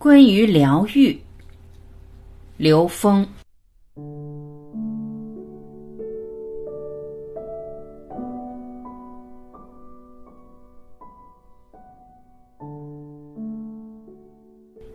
[0.00, 1.20] 关于疗愈，
[2.56, 3.26] 刘峰。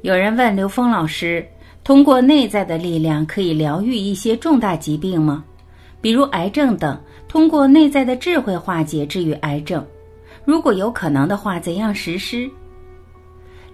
[0.01, 1.47] 有人问刘峰老师
[1.85, 5.45] ：“通过内在的力量，可以疗愈一些重大疾病吗？
[6.01, 9.85] 比如癌症等，通过内在的智慧化解治愈癌症？
[10.45, 12.49] 如果有可能的话，怎样实施？”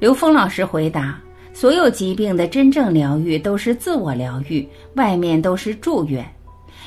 [0.01, 1.21] 刘峰老师回答
[1.53, 6.27] ：“所有疾病的真正疗愈都是自我疗愈，外面都是祝愿。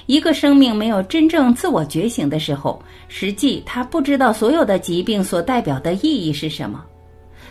[0.07, 6.85] 一个生命没有真正自我觉醒的时候，实际他不知道所有的疾病所代表的意义是什么。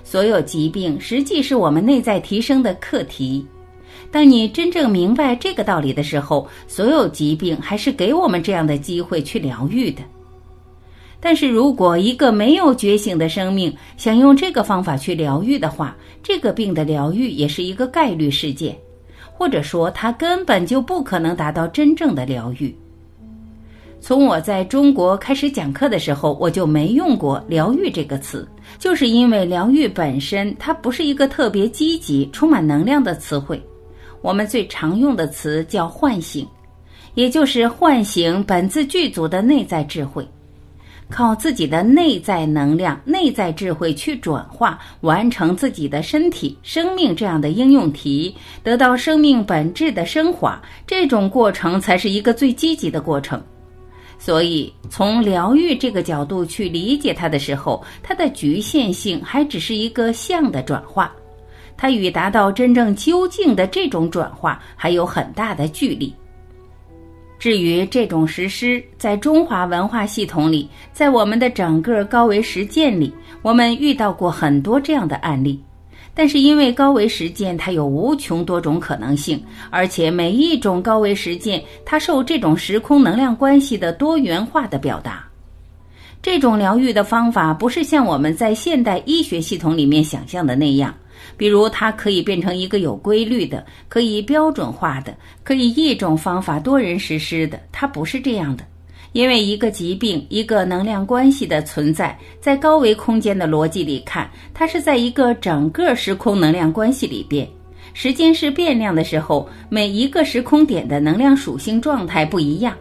[0.04, 3.48] 所有疾病实际是我们内在提升的课题。
[4.12, 10.02] 当你真正明白这个道理的时候，所有疾病还是给我们这样的机会去疗愈的。”
[11.26, 18.77] 但是如果一个没有觉醒的生命想用这个方法去疗愈的话，这个病的疗愈也是一个概率事件，
[19.32, 22.76] 或者说它根本就不可能达到真正的疗愈。
[24.02, 28.46] 从我在中国开始讲课的时候，我就没用过“疗愈”这个词，
[28.77, 33.63] 就是因为疗愈本身它不是一个特别积极、充满能量的词汇。
[34.21, 36.46] 我们最常用的词叫“唤醒”，
[37.15, 40.27] 也就是唤醒本自具足的内在智慧。
[41.09, 53.41] 靠自己的内在能量、内在智慧去转化，完成自己的身体、生命这样的应用题，得到生命本质的升华，这种过程才是一个最积极的过程。
[54.18, 61.13] 所以，从疗愈这个角度去理解它的时候，它的局限性还只是一个相的转化，
[61.76, 66.13] 它与达到真正究竟的这种转化还有很大的距离。
[67.44, 75.62] 至于这种实施，在中华文化系统里，在我们的整个高维实践里，我们遇到过很多这样的案例。
[76.14, 85.26] 但是因为高维实践它有无穷多种可能性，而且每一种高维实践它受这种时空能量关系的多元化的表达。
[86.22, 90.96] 这种疗愈的方法不是像我们在现代医学系统里面想象的那样。
[91.38, 97.59] 比如，它可以变成一个有规律的、可以标准化的、可以一种方法多人实施的。
[97.72, 98.63] 它不是这样的，
[99.11, 107.47] 因为一个疾病、一个能量关系的存在，在高维空间的逻辑里看，它是在一个整个时空能量关系里边。
[107.94, 112.75] 时间是变量的时候，每一个时空点的能量属性状态不一样。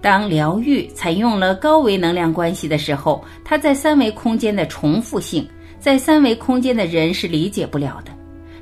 [0.00, 5.46] 当疗愈采用了高维能量关系的时候，它在三维空间的重复性。
[5.80, 8.12] 在三维空间的人是理解不了的，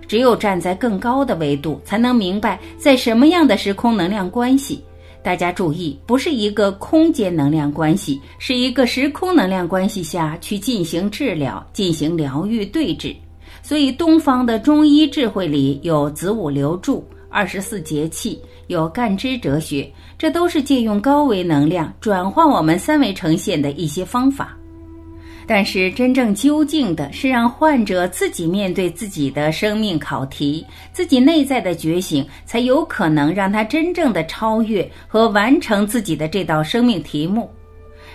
[0.07, 4.83] 只有站在更高的维度，才能明白在什么样的时空能量关系。
[5.21, 13.15] 大家注意，不是一个空间能量关系，是一个时空能量关系下去进行治疗、进行疗愈对治。
[13.61, 24.57] 所以，东方的中医智慧里有子午流注、二十四节气，有干支哲学，这都是借用高维能量转换我们三维呈现的一些方法。
[25.51, 37.51] 但是，真正究竟的是让患者自己面对自己的生命考题，自己内在的觉醒，才有可能让他真正的超越和完成自己的这道生命题目。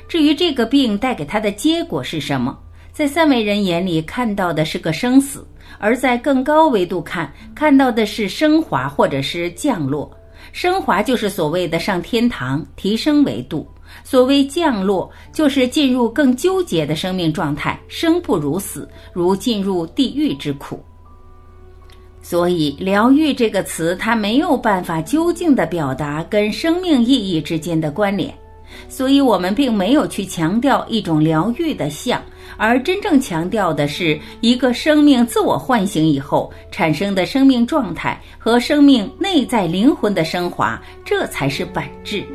[0.08, 2.56] 至于这个病带给他的结果是什么，
[2.92, 5.44] 在三维人眼里看到的是个生死，
[5.80, 10.16] 而在更高维度看，看到的是升华或者是降落。
[10.52, 13.68] 升华就是所谓的上天堂，提升维度。
[14.04, 20.84] 所谓降落，就是进入更纠结的生命状态，生不如死，如进入地狱之苦。
[22.22, 28.34] 所以，疗愈这个词，它没有办法究竟的表达跟生命意义之间的关联。
[28.90, 32.20] 所以我们并没有去强调一种疗愈的像，
[32.58, 42.26] 而真正强调的是一个生命自我唤醒以后产生的生命状态和生命内在灵魂的升华，这才是本质。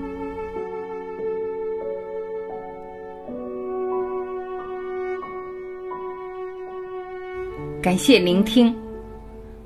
[7.80, 8.74] 感谢聆听，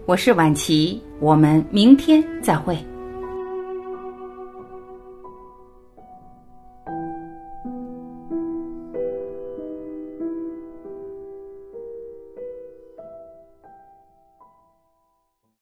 [0.04, 2.76] 我是晚琪，我们明天再会。